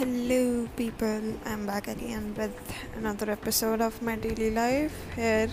Hello, 0.00 0.66
people. 0.76 1.34
I'm 1.44 1.66
back 1.66 1.86
again 1.86 2.34
with 2.34 2.54
another 2.96 3.30
episode 3.30 3.82
of 3.82 4.00
my 4.00 4.16
daily 4.16 4.50
life. 4.50 4.94
Here, 5.14 5.50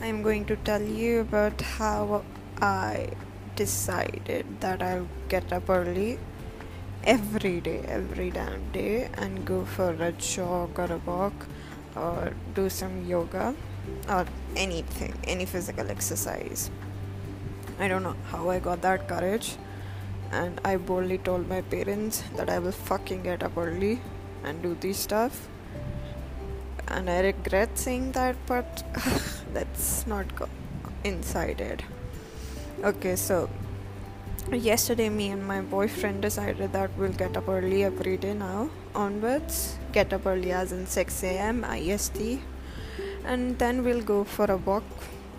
I'm 0.00 0.22
going 0.22 0.44
to 0.44 0.54
tell 0.54 0.80
you 0.80 1.22
about 1.22 1.60
how 1.60 2.22
I 2.60 3.08
decided 3.56 4.60
that 4.60 4.82
I'll 4.82 5.08
get 5.28 5.52
up 5.52 5.68
early 5.68 6.20
every 7.02 7.60
day, 7.60 7.80
every 7.88 8.30
damn 8.30 8.70
day, 8.70 9.10
and 9.14 9.44
go 9.44 9.64
for 9.64 9.90
a 9.90 10.12
jog 10.12 10.78
or 10.78 10.92
a 10.92 10.98
walk 10.98 11.48
or 11.96 12.34
do 12.54 12.68
some 12.68 13.04
yoga 13.04 13.52
or 14.08 14.26
anything, 14.54 15.12
any 15.24 15.44
physical 15.44 15.90
exercise. 15.90 16.70
I 17.80 17.88
don't 17.88 18.04
know 18.04 18.14
how 18.30 18.48
I 18.48 18.60
got 18.60 18.80
that 18.82 19.08
courage 19.08 19.56
and 20.32 20.60
I 20.64 20.76
boldly 20.76 21.18
told 21.18 21.48
my 21.48 21.60
parents 21.60 22.24
that 22.36 22.48
I 22.48 22.58
will 22.58 22.72
fucking 22.72 23.22
get 23.22 23.42
up 23.42 23.56
early 23.56 24.00
and 24.42 24.62
do 24.62 24.74
this 24.80 24.98
stuff. 24.98 25.48
And 26.88 27.08
I 27.08 27.20
regret 27.20 27.78
saying 27.78 28.12
that, 28.12 28.36
but 28.46 28.82
let's 29.54 30.06
not 30.06 30.34
go 30.34 30.48
inside 31.04 31.60
it. 31.60 31.82
Okay, 32.82 33.14
so 33.16 33.48
yesterday, 34.50 35.08
me 35.08 35.30
and 35.30 35.46
my 35.46 35.60
boyfriend 35.60 36.22
decided 36.22 36.72
that 36.72 36.90
we'll 36.96 37.12
get 37.12 37.36
up 37.36 37.48
early 37.48 37.84
every 37.84 38.16
day 38.16 38.34
now 38.34 38.70
onwards. 38.94 39.76
Get 39.92 40.12
up 40.12 40.26
early 40.26 40.52
as 40.52 40.72
in 40.72 40.86
6 40.86 41.22
a.m. 41.24 41.64
IST, 41.64 42.40
and 43.24 43.58
then 43.58 43.84
we'll 43.84 44.02
go 44.02 44.24
for 44.24 44.50
a 44.50 44.56
walk 44.56 44.84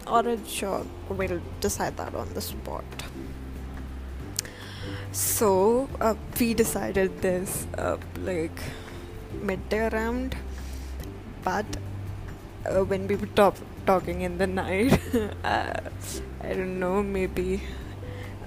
or 0.08 0.20
a 0.20 0.38
jog. 0.38 0.88
We'll 1.10 1.42
decide 1.60 1.98
that 1.98 2.14
on 2.16 2.34
the 2.34 2.42
spot 2.42 2.86
so 5.14 5.88
uh, 6.02 6.16
we 6.40 6.54
decided 6.56 7.22
this 7.22 7.68
uh, 7.78 7.98
like 8.24 8.64
midday 9.42 9.88
around 9.88 10.36
but 11.44 11.66
uh, 12.66 12.84
when 12.84 13.08
we 13.08 13.16
were 13.16 13.28
top- 13.28 13.58
talking 13.86 14.22
in 14.22 14.40
the 14.40 14.48
night 14.62 15.00
uh, 15.44 15.80
i 16.42 16.54
don't 16.54 16.80
know 16.80 17.04
maybe 17.04 17.62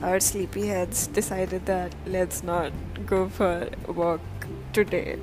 our 0.03 0.19
sleepy 0.21 0.67
heads 0.67 1.07
decided 1.07 1.65
that 1.67 1.93
let's 2.05 2.43
not 2.43 2.73
go 3.07 3.29
for 3.29 3.69
a 3.89 3.93
walk 3.93 4.21
today. 4.73 5.19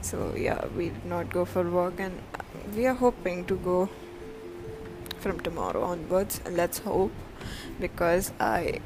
So 0.00 0.34
yeah 0.36 0.66
we 0.74 0.88
did 0.88 1.04
not 1.04 1.28
go 1.30 1.44
for 1.44 1.66
a 1.66 1.70
walk 1.70 2.00
and 2.00 2.18
we 2.74 2.86
are 2.86 2.94
hoping 2.94 3.44
to 3.46 3.56
go 3.56 3.90
from 5.18 5.38
tomorrow 5.40 5.82
onwards 5.82 6.40
let's 6.50 6.78
hope 6.78 7.12
because 7.78 8.32
i 8.40 8.80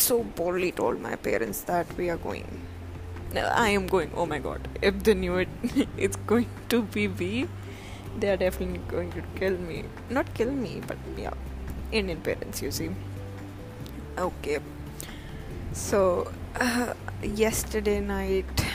so 0.00 0.22
boldly 0.22 0.72
told 0.72 1.00
my 1.00 1.16
parents 1.16 1.60
that 1.62 1.86
we 1.96 2.10
are 2.10 2.16
going. 2.16 2.60
I 3.34 3.68
am 3.70 3.86
going. 3.86 4.10
Oh 4.14 4.26
my 4.26 4.38
god. 4.38 4.66
If 4.82 5.02
they 5.04 5.14
knew 5.14 5.36
it, 5.36 5.48
it's 5.96 6.16
going 6.16 6.48
to 6.70 6.82
be 6.82 7.06
me. 7.08 7.48
They 8.18 8.30
are 8.30 8.36
definitely 8.36 8.80
going 8.88 9.12
to 9.12 9.22
kill 9.36 9.56
me. 9.56 9.84
Not 10.08 10.32
kill 10.34 10.50
me, 10.50 10.82
but 10.86 10.98
yeah. 11.16 11.34
Indian 11.92 12.20
parents, 12.20 12.62
you 12.62 12.70
see. 12.70 12.90
Okay. 14.18 14.58
So, 15.72 16.32
uh, 16.58 16.94
yesterday 17.22 18.00
night 18.00 18.66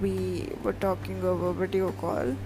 we 0.00 0.48
were 0.62 0.72
talking 0.74 1.22
over 1.24 1.52
video 1.52 1.90
call. 1.92 2.36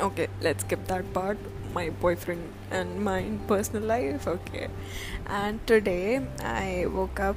Okay, 0.00 0.26
let's 0.40 0.64
skip 0.64 0.86
that 0.88 1.12
part 1.12 1.38
my 1.74 1.90
boyfriend 2.04 2.52
and 2.70 3.04
my 3.04 3.22
personal 3.48 3.82
life 3.82 4.26
okay 4.26 4.68
and 5.26 5.66
today 5.66 6.20
i 6.42 6.86
woke 6.96 7.20
up 7.20 7.36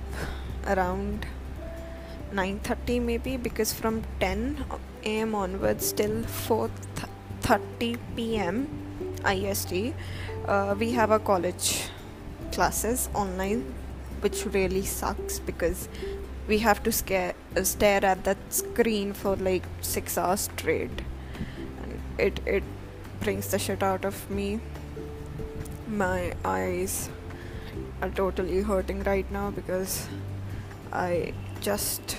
around 0.67 1.25
9:30 2.33 3.01
maybe 3.01 3.37
because 3.37 3.73
from 3.73 4.03
10 4.19 4.65
a.m. 5.03 5.33
onwards 5.33 5.91
till 5.93 6.23
4:30 6.23 7.97
p.m. 8.15 8.67
IST 9.25 9.93
uh, 10.45 10.75
we 10.77 10.91
have 10.91 11.11
a 11.11 11.19
college 11.19 11.89
classes 12.51 13.09
online 13.13 13.63
which 14.21 14.45
really 14.45 14.83
sucks 14.83 15.39
because 15.39 15.87
we 16.47 16.57
have 16.59 16.81
to 16.83 16.91
scare, 16.91 17.33
uh, 17.55 17.63
stare 17.63 18.03
at 18.03 18.23
that 18.23 18.37
screen 18.49 19.13
for 19.13 19.35
like 19.35 19.63
6 19.81 20.17
hours 20.17 20.41
straight 20.41 21.01
and 21.81 21.99
it 22.17 22.39
it 22.45 22.63
brings 23.19 23.47
the 23.49 23.59
shit 23.59 23.83
out 23.83 24.05
of 24.05 24.29
me. 24.29 24.59
My 25.87 26.33
eyes 26.43 27.09
are 28.01 28.09
totally 28.09 28.61
hurting 28.61 29.03
right 29.03 29.29
now 29.31 29.51
because 29.51 30.07
I 30.91 31.33
just 31.61 32.17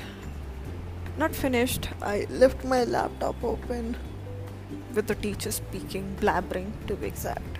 not 1.16 1.34
finished. 1.34 1.88
I 2.03 2.26
left 2.31 2.64
my 2.64 2.84
laptop 2.84 3.42
open 3.42 3.97
with 4.94 5.06
the 5.06 5.14
teacher 5.14 5.50
speaking, 5.50 6.16
blabbering 6.20 6.72
to 6.86 6.94
be 6.94 7.06
exact. 7.06 7.59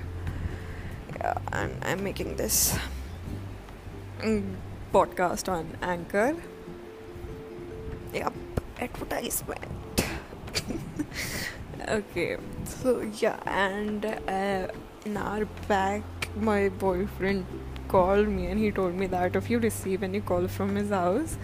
Yeah, 1.17 1.39
and 1.53 1.73
I'm 1.85 2.05
making 2.05 2.37
this 2.37 2.77
podcast 4.93 5.49
on 5.49 5.77
Anchor. 5.83 6.37
Yep, 8.13 8.33
advertisement. 8.81 10.05
okay. 11.87 12.37
So 12.65 13.01
yeah 13.21 13.39
and 13.47 14.05
uh, 14.05 14.69
an 15.05 15.17
hour 15.17 15.47
back 15.67 16.03
my 16.37 16.69
boyfriend 16.69 17.47
called 17.89 18.29
me 18.29 18.47
and 18.47 18.61
he 18.61 18.71
told 18.71 18.95
me 18.95 19.07
that 19.07 19.35
if 19.35 19.49
you 19.49 19.59
receive 19.59 20.03
any 20.03 20.21
call 20.21 20.47
from 20.47 20.77
his 20.77 20.91
house 20.91 21.39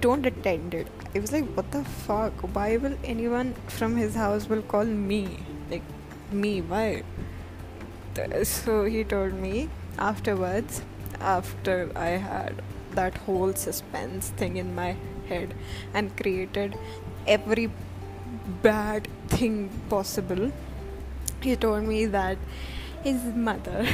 don't 0.00 0.24
attend 0.24 0.74
it. 0.74 0.88
It 1.12 1.20
was 1.20 1.32
like 1.32 1.44
what 1.54 1.70
the 1.70 1.84
fuck? 1.84 2.32
Why 2.54 2.76
will 2.76 2.96
anyone 3.04 3.54
from 3.68 3.96
his 3.96 4.14
house 4.14 4.48
will 4.48 4.62
call 4.62 4.84
me? 4.84 5.38
Like 5.70 5.82
me 6.32 6.60
why? 6.62 7.02
So 8.42 8.84
he 8.84 9.04
told 9.04 9.34
me 9.34 9.68
afterwards 9.98 10.82
after 11.20 11.90
i 11.96 12.10
had 12.28 12.62
that 12.94 13.16
whole 13.26 13.52
suspense 13.54 14.28
thing 14.40 14.56
in 14.56 14.74
my 14.74 14.96
head 15.28 15.54
and 15.92 16.16
created 16.16 16.76
every 17.26 17.70
bad 18.62 19.08
thing 19.28 19.70
possible. 19.88 20.52
He 21.40 21.56
told 21.56 21.84
me 21.84 22.06
that 22.06 22.38
his 23.02 23.22
mother 23.22 23.86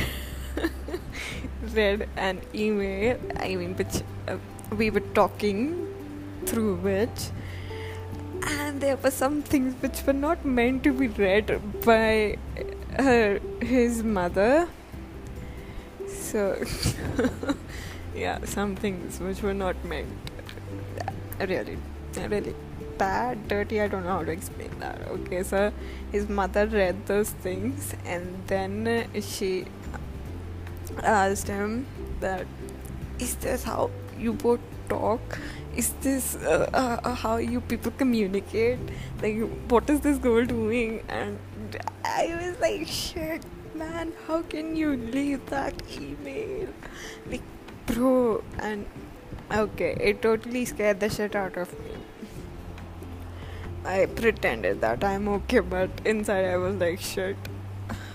read 1.75 2.09
an 2.17 2.41
email, 2.55 3.19
I 3.37 3.57
mean, 3.57 3.75
which 3.77 4.03
uh, 4.29 4.37
we 4.77 4.91
were 4.91 5.07
talking 5.21 5.89
through 6.47 6.77
which, 6.77 7.31
and 8.47 8.81
there 8.81 8.97
were 8.97 9.11
some 9.11 9.43
things 9.43 9.75
which 9.83 10.03
were 10.07 10.13
not 10.13 10.45
meant 10.45 10.85
to 10.85 10.93
be 10.93 11.09
read 11.09 11.61
by 11.85 12.39
her, 12.99 13.41
his 13.61 14.03
mother. 14.03 14.69
So, 16.09 16.63
yeah, 18.15 18.39
some 18.45 18.77
things 18.77 19.21
which 19.21 19.43
were 19.43 19.55
not 19.55 19.85
meant. 19.85 20.09
Really, 21.41 21.79
really 22.17 22.55
bad, 23.01 23.49
dirty. 23.49 23.81
I 23.81 23.89
don't 23.89 24.05
know 24.05 24.19
how 24.19 24.25
to 24.25 24.33
explain 24.33 24.79
that. 24.81 25.07
Okay, 25.17 25.43
so 25.43 25.73
his 26.13 26.29
mother 26.29 26.67
read 26.67 27.07
those 27.07 27.31
things 27.31 27.95
and 28.05 28.43
then 28.47 29.09
she 29.21 29.65
asked 31.03 31.49
him 31.49 31.87
that 32.21 32.47
is 33.19 33.35
this 33.47 33.65
how 33.65 33.91
you 34.19 34.33
both 34.33 34.61
talk? 34.89 35.39
Is 35.77 35.93
this 36.07 36.37
uh, 36.37 36.69
uh, 36.73 37.15
how 37.15 37.37
you 37.37 37.61
people 37.61 37.93
communicate? 37.93 38.79
Like, 39.23 39.39
what 39.69 39.89
is 39.89 40.01
this 40.01 40.19
girl 40.19 40.45
doing? 40.45 41.03
And 41.09 41.39
I 42.05 42.27
was 42.41 42.61
like, 42.61 42.87
shit, 42.87 43.45
man, 43.75 44.13
how 44.27 44.43
can 44.43 44.75
you 44.77 44.97
leave 44.97 45.47
that 45.51 45.83
email? 45.99 46.69
Like, 47.27 47.43
bro, 47.87 48.43
and 48.59 48.87
okay, 49.51 49.97
it 50.01 50.23
totally 50.23 50.65
scared 50.65 51.01
the 51.01 51.09
shit 51.09 51.37
out 51.37 51.57
of 51.57 51.73
me. 51.85 51.90
I 53.85 54.07
pretended 54.07 54.81
that 54.83 55.03
I'm 55.03 55.29
okay, 55.29 55.61
but 55.61 55.91
inside 56.05 56.45
I 56.45 56.57
was 56.59 56.77
like, 56.77 57.01
shit, 57.01 57.37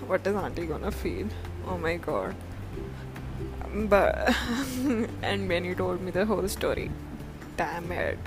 what 0.06 0.26
is 0.26 0.34
Auntie 0.34 0.66
gonna 0.66 0.92
feel? 0.92 1.26
Oh 1.66 1.76
my 1.76 1.96
god. 1.96 2.34
But, 3.74 4.34
and 5.22 5.48
when 5.48 5.64
you 5.64 5.74
told 5.74 6.00
me 6.00 6.10
the 6.12 6.24
whole 6.24 6.46
story, 6.48 6.90
damn 7.56 7.90
it. 7.90 8.18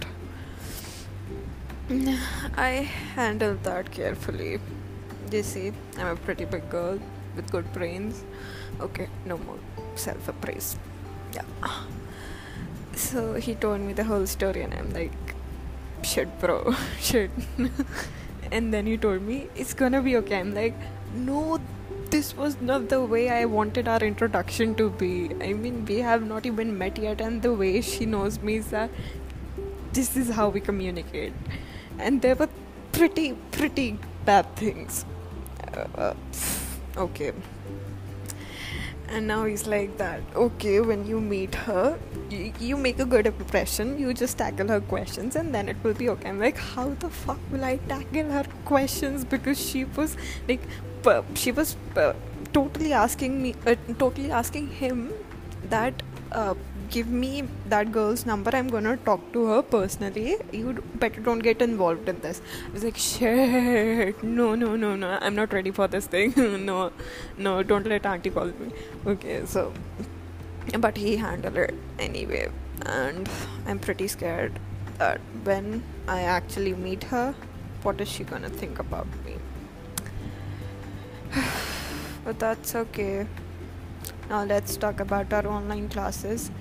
I 2.57 2.87
handled 3.15 3.63
that 3.63 3.89
carefully. 3.91 4.59
You 5.31 5.43
see, 5.43 5.71
I'm 5.97 6.07
a 6.07 6.15
pretty 6.15 6.45
big 6.45 6.69
girl 6.69 6.99
with 7.35 7.49
good 7.51 7.71
brains. 7.73 8.23
Okay, 8.81 9.07
no 9.25 9.37
more 9.37 9.59
self 9.95 10.27
appraise. 10.27 10.77
Yeah. 11.33 11.43
So 12.95 13.35
he 13.35 13.55
told 13.55 13.79
me 13.79 13.93
the 13.93 14.03
whole 14.03 14.27
story, 14.27 14.61
and 14.61 14.73
I'm 14.73 14.91
like, 14.93 15.13
shit, 16.13 16.39
bro, 16.39 16.75
shit. 16.99 17.31
and 18.51 18.73
then 18.73 18.85
he 18.85 18.97
told 18.97 19.21
me, 19.21 19.47
it's 19.55 19.73
gonna 19.73 20.01
be 20.01 20.15
okay. 20.17 20.39
I'm 20.39 20.53
like, 20.53 20.75
no, 21.13 21.59
this 22.09 22.35
was 22.35 22.59
not 22.61 22.89
the 22.89 23.01
way 23.01 23.29
I 23.29 23.45
wanted 23.45 23.87
our 23.87 23.99
introduction 23.99 24.75
to 24.75 24.89
be. 24.89 25.29
I 25.41 25.53
mean, 25.53 25.85
we 25.85 25.97
have 26.09 26.27
not 26.33 26.45
even 26.45 26.77
met 26.77 26.97
yet, 26.97 27.21
and 27.21 27.41
the 27.41 27.53
way 27.53 27.81
she 27.81 28.05
knows 28.05 28.39
me 28.39 28.55
is 28.57 28.71
that 28.71 28.89
this 29.93 30.15
is 30.15 30.29
how 30.29 30.49
we 30.49 30.59
communicate 30.59 31.33
and 31.97 32.21
there 32.21 32.35
were 32.35 32.49
pretty 32.91 33.33
pretty 33.51 33.97
bad 34.25 34.55
things 34.55 35.05
uh, 35.73 35.85
uh, 35.95 36.13
okay 36.97 37.31
and 39.09 39.27
now 39.27 39.43
he's 39.43 39.65
like 39.67 39.97
that 39.97 40.21
okay 40.35 40.79
when 40.79 41.05
you 41.05 41.19
meet 41.19 41.55
her 41.55 41.97
you, 42.29 42.53
you 42.59 42.77
make 42.77 42.99
a 42.99 43.05
good 43.05 43.25
impression 43.25 43.97
you 43.99 44.13
just 44.13 44.37
tackle 44.37 44.67
her 44.67 44.79
questions 44.81 45.35
and 45.35 45.53
then 45.53 45.67
it 45.67 45.77
will 45.83 45.93
be 45.93 46.09
okay. 46.09 46.29
I'm 46.29 46.39
like 46.39 46.57
how 46.57 46.89
the 46.89 47.09
fuck 47.09 47.39
will 47.51 47.63
i 47.63 47.77
tackle 47.77 48.29
her 48.31 48.45
questions? 48.65 49.25
Because 49.25 49.59
she 49.59 49.85
was 49.85 50.15
like 50.47 50.61
she 51.35 51.51
was 51.51 51.75
totally 52.53 52.93
asking 52.93 53.41
me 53.41 53.55
uh, 53.65 53.75
totally 53.97 54.31
asking 54.31 54.67
him 54.67 55.11
that 55.69 56.01
uh, 56.31 56.53
give 56.89 57.07
me 57.07 57.43
that 57.67 57.91
girl's 57.91 58.25
number 58.25 58.51
i'm 58.59 58.67
gonna 58.67 58.95
talk 58.97 59.21
to 59.33 59.45
her 59.47 59.61
personally. 59.61 60.37
You 60.51 60.83
better 60.95 61.21
don't 61.21 61.39
get 61.39 61.61
involved 61.61 62.09
in 62.09 62.19
this. 62.19 62.41
I 62.67 62.71
was 62.73 62.83
like 62.83 62.97
shit 62.97 64.23
no 64.23 64.55
no 64.55 64.75
no 64.75 64.95
no 64.95 65.17
i'm 65.21 65.35
not 65.35 65.53
ready 65.53 65.71
for 65.71 65.87
this 65.87 66.07
thing. 66.07 66.33
No 66.69 66.91
no 67.37 67.63
don't 67.63 67.85
let 67.87 68.05
auntie 68.05 68.29
call 68.29 68.45
me. 68.45 68.71
Okay 69.05 69.45
so 69.45 69.73
but 70.79 70.97
he 70.97 71.17
handled 71.17 71.57
it 71.57 71.75
anyway. 71.99 72.47
And 72.85 73.29
i'm 73.67 73.79
pretty 73.79 74.07
scared 74.07 74.59
that 74.97 75.21
when 75.43 75.83
i 76.07 76.21
actually 76.21 76.73
meet 76.73 77.03
her 77.15 77.35
what 77.83 78.01
is 78.01 78.09
she 78.09 78.23
gonna 78.23 78.49
think 78.49 78.79
about 78.79 79.07
me? 79.25 79.35
But 82.25 82.39
that's 82.39 82.75
okay. 82.75 83.27
Now 84.29 84.43
let's 84.43 84.75
talk 84.77 84.99
about 84.99 85.31
our 85.33 85.47
online 85.47 85.89
classes 85.89 86.51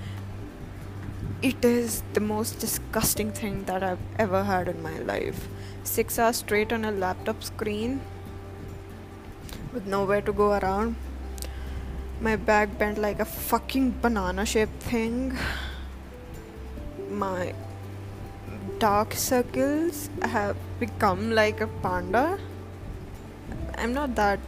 it 1.41 1.65
is 1.65 2.03
the 2.15 2.21
most 2.21 2.59
disgusting 2.59 3.31
thing 3.31 3.63
that 3.65 3.85
I've 3.85 4.01
ever 4.19 4.43
had 4.43 4.67
in 4.67 4.83
my 4.83 4.99
life. 4.99 5.47
Six 5.85 6.19
hours 6.19 6.39
straight 6.39 6.73
on 6.73 6.85
a 6.85 6.91
laptop 6.91 7.45
screen 7.45 8.01
with 9.73 9.87
nowhere 9.87 10.21
to 10.23 10.33
go 10.33 10.59
around. 10.59 10.97
My 12.21 12.35
back 12.35 12.77
bent 12.77 12.99
like 12.99 13.21
a 13.21 13.25
fucking 13.25 14.01
banana 14.03 14.45
shaped 14.45 14.83
thing. 14.83 15.39
My 17.09 17.55
dark 18.81 19.15
circles 19.15 20.11
have 20.23 20.57
become 20.81 21.31
like 21.31 21.61
a 21.61 21.69
panda. 21.69 22.39
I'm 23.77 23.95
not 23.95 24.17
that 24.17 24.41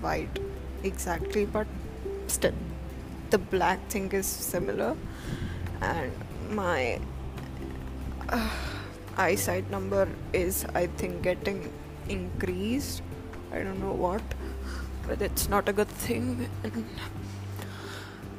white 0.00 0.38
exactly, 0.82 1.44
but 1.44 1.66
still, 2.28 2.54
the 3.28 3.36
black 3.36 3.86
thing 3.90 4.10
is 4.12 4.26
similar 4.26 4.96
and 5.80 6.12
my 6.50 6.98
uh, 8.28 8.50
eyesight 9.16 9.70
number 9.70 10.08
is 10.32 10.64
i 10.74 10.86
think 10.86 11.22
getting 11.22 11.72
increased 12.08 13.02
i 13.52 13.58
don't 13.58 13.80
know 13.80 13.92
what 13.92 14.22
but 15.06 15.20
it's 15.22 15.48
not 15.48 15.68
a 15.68 15.72
good 15.72 15.88
thing 15.88 16.48
and 16.62 16.84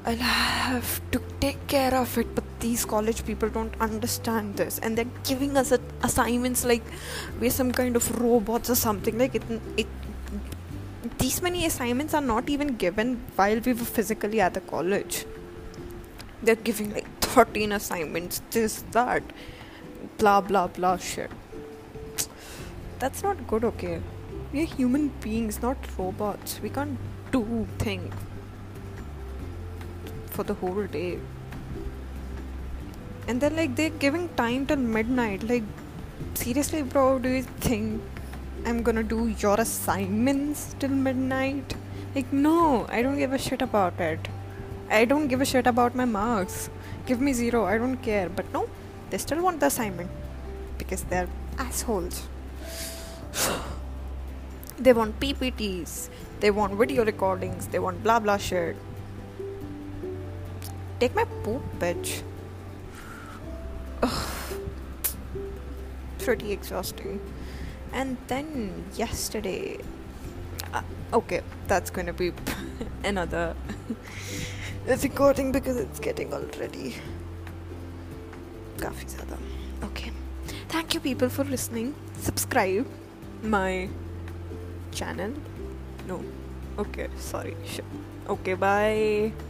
I'll 0.07 0.17
have 0.17 1.01
to 1.11 1.19
take 1.41 1.65
care 1.65 1.95
of 1.95 2.15
it, 2.19 2.35
but 2.35 2.43
these 2.59 2.85
college 2.85 3.25
people 3.25 3.49
don't 3.49 3.73
understand 3.81 4.55
this, 4.55 4.77
and 4.77 4.95
they're 4.95 5.13
giving 5.23 5.57
us 5.57 5.73
assignments 6.03 6.63
like 6.63 6.83
we're 7.39 7.49
some 7.49 7.71
kind 7.71 7.95
of 7.95 8.21
robots 8.21 8.69
or 8.69 8.75
something. 8.75 9.17
Like 9.17 9.33
it, 9.33 9.41
it, 9.77 9.87
these 11.17 11.41
many 11.41 11.65
assignments 11.65 12.13
are 12.13 12.21
not 12.21 12.49
even 12.49 12.75
given 12.75 13.19
while 13.35 13.59
we 13.59 13.73
were 13.73 13.89
physically 13.97 14.39
at 14.39 14.53
the 14.53 14.61
college. 14.61 15.25
They're 16.43 16.55
giving 16.55 16.93
like 16.93 17.07
13 17.35 17.73
assignments, 17.73 18.41
this, 18.51 18.83
that, 18.91 19.21
blah, 20.17 20.39
blah, 20.39 20.67
blah 20.67 20.95
shit. 20.95 21.29
That's 22.99 23.23
not 23.23 23.45
good, 23.45 23.65
okay? 23.65 24.01
We're 24.53 24.65
human 24.65 25.09
beings, 25.19 25.61
not 25.61 25.75
robots. 25.97 26.61
We 26.61 26.69
can't 26.69 26.97
do 27.33 27.67
things 27.77 28.13
for 30.27 30.43
the 30.43 30.53
whole 30.53 30.87
day. 30.87 31.19
And 33.27 33.41
then, 33.41 33.57
like, 33.57 33.75
they're 33.75 33.97
giving 34.05 34.29
time 34.35 34.65
till 34.65 34.77
midnight. 34.77 35.43
Like, 35.43 35.63
seriously, 36.35 36.83
bro, 36.83 37.19
do 37.19 37.27
you 37.27 37.43
think 37.67 38.01
I'm 38.65 38.81
gonna 38.81 39.03
do 39.03 39.27
your 39.39 39.59
assignments 39.59 40.73
till 40.79 40.95
midnight? 41.09 41.75
Like, 42.15 42.31
no, 42.31 42.85
I 42.87 43.01
don't 43.01 43.17
give 43.17 43.33
a 43.33 43.37
shit 43.37 43.61
about 43.61 43.99
it. 43.99 44.29
I 44.89 45.05
don't 45.05 45.27
give 45.27 45.41
a 45.41 45.45
shit 45.45 45.67
about 45.67 45.95
my 45.95 46.05
marks 46.05 46.69
give 47.05 47.21
me 47.21 47.33
zero, 47.33 47.65
I 47.65 47.77
don't 47.77 47.97
care. 47.97 48.29
But 48.29 48.51
no, 48.53 48.67
they 49.09 49.17
still 49.17 49.41
want 49.41 49.59
the 49.59 49.67
assignment 49.67 50.09
because 50.77 51.03
they're 51.03 51.29
assholes. 51.57 52.27
they 54.77 54.93
want 54.93 55.19
PPTs, 55.19 56.09
they 56.39 56.51
want 56.51 56.73
video 56.73 57.05
recordings, 57.05 57.67
they 57.67 57.79
want 57.79 58.03
blah 58.03 58.19
blah 58.19 58.37
shit. 58.37 58.75
Take 60.99 61.15
my 61.15 61.25
poop, 61.43 61.61
bitch. 61.79 62.21
Ugh. 64.01 64.31
Pretty 66.19 66.51
exhausting. 66.51 67.19
And 67.93 68.17
then 68.27 68.85
yesterday, 68.95 69.77
uh, 70.73 70.81
okay, 71.13 71.41
that's 71.67 71.89
gonna 71.89 72.13
be 72.13 72.33
another 73.03 73.55
recording 75.02 75.52
because 75.52 75.76
it's 75.76 76.00
getting 76.08 76.32
already 76.32 76.94
काफ़ी 78.82 79.06
ज़्यादा 79.14 79.38
okay 79.86 80.10
thank 80.72 80.94
you 80.94 81.00
people 81.08 81.30
for 81.36 81.44
listening 81.54 81.92
subscribe 82.28 82.86
my 83.56 83.88
channel 85.00 85.36
no 86.10 86.18
okay 86.84 87.08
sorry 87.30 87.54
okay 88.36 88.54
bye 88.66 89.43